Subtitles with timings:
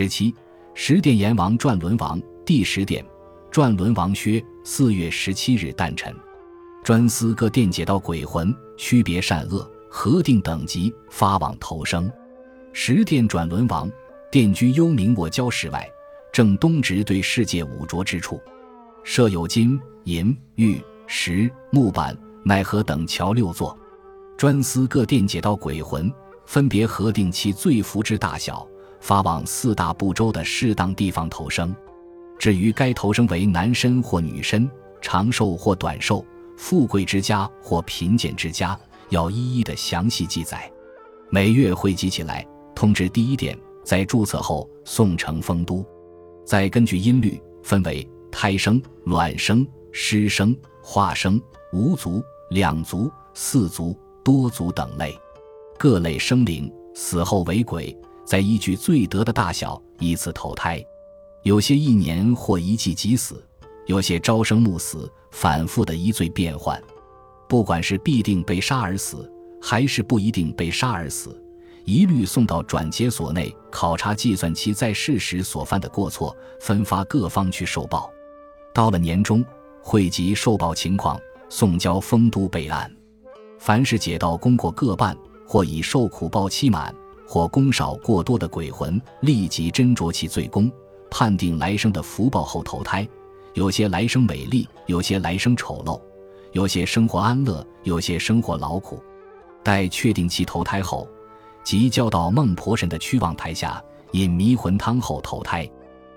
[0.00, 0.34] 十七，
[0.72, 3.04] 十殿阎王转轮王第十殿，
[3.50, 6.10] 转轮王薛，四月十七日诞辰，
[6.82, 12.10] 专司各殿解道鬼魂，区别善恶，核定等级，发往投生。
[12.72, 13.92] 十殿转轮王，
[14.32, 15.86] 殿居幽冥卧礁室外，
[16.32, 18.40] 正东直对世界五浊之处，
[19.04, 23.78] 设有金银玉石木板奈何等桥六座，
[24.38, 26.10] 专司各殿解道鬼魂，
[26.46, 28.66] 分别核定其罪福之大小。
[29.00, 31.74] 发往四大部洲的适当地方投生，
[32.38, 36.24] 至于该投生为男身或女身、长寿或短寿、
[36.56, 40.70] 富贵之家或贫贱之家，要一一的详细记载。
[41.30, 45.84] 每月汇集起来，通知第一点，在注册后送呈丰都，
[46.44, 51.40] 再根据音律分为胎生、卵生、湿生、化生、
[51.72, 55.16] 无足、两足、四足、多足等类，
[55.78, 57.96] 各类生灵死后为鬼。
[58.30, 60.80] 再依据罪德的大小依次投胎，
[61.42, 63.44] 有些一年或一季即死，
[63.86, 66.80] 有些朝生暮死，反复的一罪变换。
[67.48, 69.28] 不管是必定被杀而死，
[69.60, 71.36] 还是不一定被杀而死，
[71.84, 78.08] 一律送到转接所内考察计算其在世时所犯的过错，分发各方去受报。
[78.72, 79.44] 到了年终，
[79.82, 82.88] 汇集受报情况，送交丰都备案。
[83.58, 85.18] 凡是解道功过各半，
[85.48, 86.94] 或已受苦报期满。
[87.32, 90.68] 或功少过多的鬼魂，立即斟酌其罪功，
[91.08, 93.08] 判定来生的福报后投胎。
[93.54, 96.00] 有些来生美丽，有些来生丑陋，
[96.50, 99.00] 有些生活安乐，有些生活劳苦。
[99.62, 101.06] 待确定其投胎后，
[101.62, 105.70] 即交到孟婆神的驱望台下饮迷魂汤后投胎。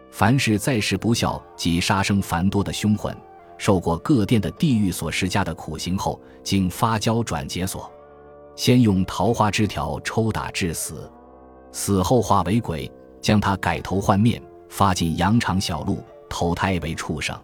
[0.09, 3.15] 凡是在世不孝及杀生繁多的凶魂，
[3.59, 7.92] 受过各殿的地狱所施加的苦刑后，经发交转解所。
[8.55, 11.11] 先用桃花枝条抽打致死，
[11.71, 17.37] 死后化为鬼，将他改头换面，发进羊肠小路，投胎为畜生。